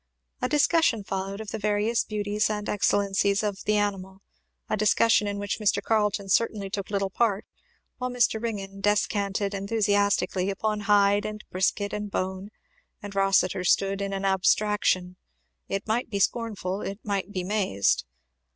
[0.41, 4.23] A discussion followed of the various beauties and excellencies of the animal;
[4.67, 5.79] a discussion in which Mr.
[5.79, 7.45] Carleton certainly took little part,
[7.99, 8.41] while Mr.
[8.41, 12.49] Ringgan descanted enthusiastically upon 'hide' and 'brisket' and 'bone,'
[13.03, 15.17] and Rossitur stood in an abstraction,
[15.69, 18.03] it might be scornful, it might be mazed.